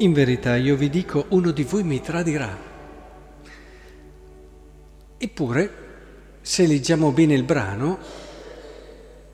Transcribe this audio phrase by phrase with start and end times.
[0.00, 2.56] In verità io vi dico, uno di voi mi tradirà.
[5.18, 5.72] Eppure,
[6.40, 7.98] se leggiamo bene il brano,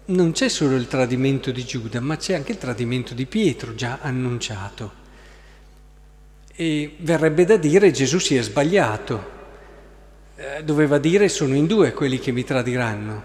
[0.06, 3.98] non c'è solo il tradimento di Giuda, ma c'è anche il tradimento di Pietro già
[4.00, 5.02] annunciato.
[6.54, 9.30] E verrebbe da dire Gesù si è sbagliato,
[10.36, 13.22] eh, doveva dire sono in due quelli che mi tradiranno.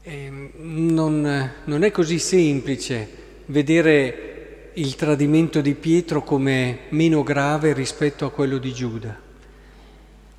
[0.00, 3.08] E non, non è così semplice
[3.46, 4.29] vedere
[4.74, 9.18] il tradimento di Pietro come meno grave rispetto a quello di Giuda.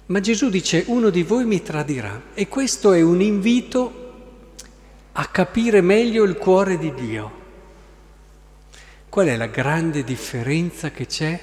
[0.07, 4.02] Ma Gesù dice uno di voi mi tradirà e questo è un invito
[5.13, 7.40] a capire meglio il cuore di Dio.
[9.09, 11.40] Qual è la grande differenza che c'è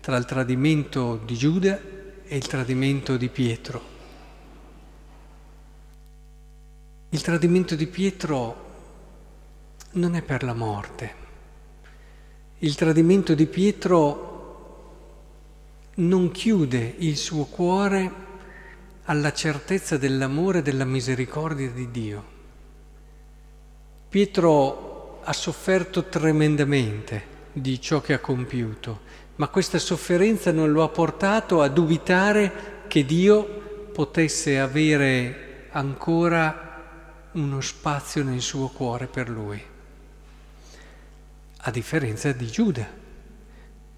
[0.00, 1.80] tra il tradimento di Giuda
[2.24, 3.82] e il tradimento di Pietro?
[7.10, 8.68] Il tradimento di Pietro
[9.92, 11.19] non è per la morte,
[12.62, 14.28] il tradimento di Pietro
[15.94, 18.28] non chiude il suo cuore
[19.04, 22.24] alla certezza dell'amore e della misericordia di Dio.
[24.10, 29.00] Pietro ha sofferto tremendamente di ciò che ha compiuto,
[29.36, 37.60] ma questa sofferenza non lo ha portato a dubitare che Dio potesse avere ancora uno
[37.62, 39.69] spazio nel suo cuore per lui
[41.62, 42.88] a differenza di Giuda.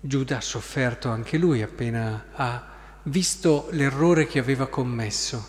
[0.01, 2.71] Giuda ha sofferto anche lui appena ha
[3.05, 5.47] visto l'errore che aveva commesso,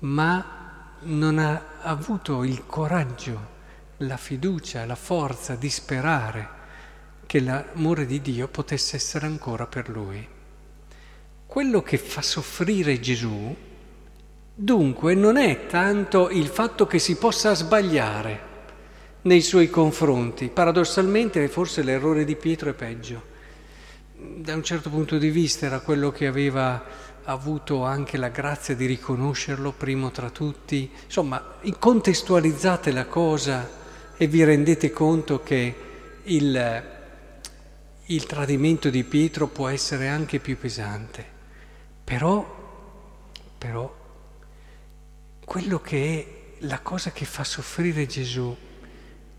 [0.00, 3.58] ma non ha avuto il coraggio,
[3.98, 6.58] la fiducia, la forza di sperare
[7.26, 10.26] che l'amore di Dio potesse essere ancora per lui.
[11.46, 13.56] Quello che fa soffrire Gesù,
[14.52, 18.48] dunque, non è tanto il fatto che si possa sbagliare,
[19.22, 20.48] nei suoi confronti.
[20.48, 23.28] Paradossalmente forse l'errore di Pietro è peggio.
[24.12, 28.86] Da un certo punto di vista era quello che aveva avuto anche la grazia di
[28.86, 30.90] riconoscerlo primo tra tutti.
[31.04, 33.78] Insomma, contestualizzate la cosa
[34.16, 35.74] e vi rendete conto che
[36.24, 36.84] il,
[38.06, 41.38] il tradimento di Pietro può essere anche più pesante.
[42.04, 42.58] Però,
[43.56, 43.96] però,
[45.44, 46.18] quello che
[46.58, 48.54] è la cosa che fa soffrire Gesù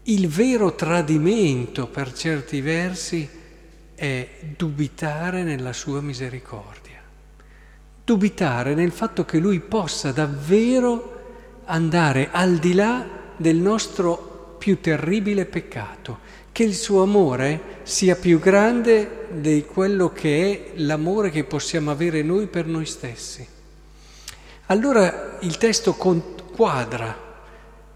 [0.03, 3.29] il vero tradimento per certi versi
[3.93, 6.99] è dubitare nella sua misericordia,
[8.03, 11.19] dubitare nel fatto che lui possa davvero
[11.65, 13.05] andare al di là
[13.37, 16.19] del nostro più terribile peccato,
[16.51, 22.23] che il suo amore sia più grande di quello che è l'amore che possiamo avere
[22.23, 23.47] noi per noi stessi.
[24.65, 27.29] Allora il testo quadra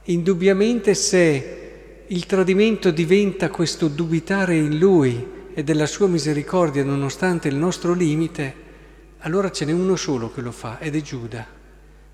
[0.03, 1.64] indubbiamente se
[2.07, 8.63] il tradimento diventa questo dubitare in Lui e della sua misericordia nonostante il nostro limite,
[9.19, 11.47] allora ce n'è uno solo che lo fa ed è Giuda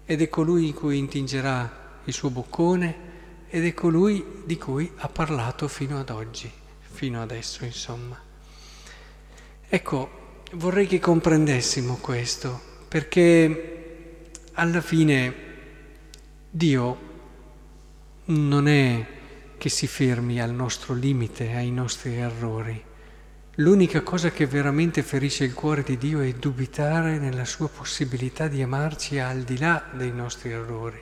[0.05, 3.09] ed è colui in cui intingerà il suo boccone
[3.49, 8.17] ed è colui di cui ha parlato fino ad oggi, fino adesso insomma.
[9.67, 10.09] Ecco,
[10.53, 15.33] vorrei che comprendessimo questo, perché alla fine
[16.49, 16.97] Dio
[18.25, 19.19] non è
[19.61, 22.83] che si fermi al nostro limite, ai nostri errori.
[23.57, 28.63] L'unica cosa che veramente ferisce il cuore di Dio è dubitare nella sua possibilità di
[28.63, 30.99] amarci al di là dei nostri errori.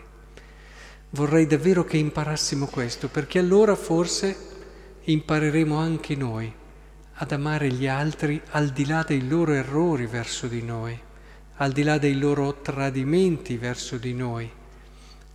[1.11, 4.35] Vorrei davvero che imparassimo questo, perché allora forse
[5.03, 6.53] impareremo anche noi
[7.13, 10.99] ad amare gli altri al di là dei loro errori verso di noi,
[11.55, 14.51] al di là dei loro tradimenti verso di noi,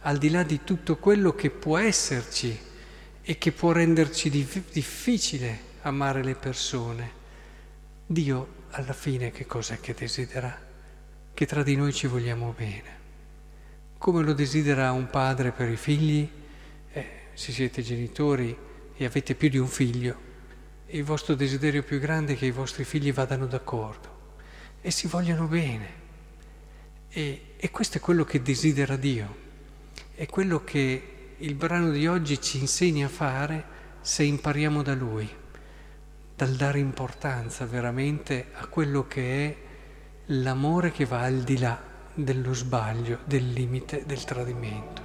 [0.01, 2.73] al di là di tutto quello che può esserci
[3.27, 7.23] e che può renderci difficile amare le persone.
[8.07, 10.61] Dio alla fine che cos'è che desidera?
[11.33, 13.03] Che tra di noi ci vogliamo bene.
[13.97, 16.29] Come lo desidera un padre per i figli,
[16.93, 18.55] eh, se siete genitori
[18.95, 20.33] e avete più di un figlio,
[20.89, 24.37] il vostro desiderio più grande è che i vostri figli vadano d'accordo
[24.83, 26.03] e si vogliano bene.
[27.09, 29.37] E, e questo è quello che desidera Dio,
[30.15, 33.65] è quello che il brano di oggi ci insegna a fare
[34.01, 35.29] se impariamo da lui,
[36.37, 39.57] dal dare importanza veramente a quello che è
[40.27, 41.81] l'amore che va al di là
[42.15, 45.04] dello sbaglio, del limite, del tradimento.